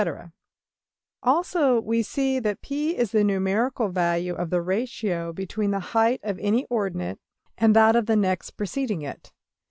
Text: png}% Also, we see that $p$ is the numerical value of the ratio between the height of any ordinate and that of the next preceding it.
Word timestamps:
png}% 0.03 0.31
Also, 1.21 1.79
we 1.79 2.01
see 2.01 2.39
that 2.39 2.63
$p$ 2.63 2.97
is 2.97 3.11
the 3.11 3.23
numerical 3.23 3.89
value 3.89 4.33
of 4.33 4.49
the 4.49 4.59
ratio 4.59 5.31
between 5.31 5.69
the 5.69 5.79
height 5.93 6.19
of 6.23 6.39
any 6.39 6.65
ordinate 6.71 7.19
and 7.55 7.75
that 7.75 7.95
of 7.95 8.07
the 8.07 8.15
next 8.15 8.57
preceding 8.57 9.03
it. 9.03 9.31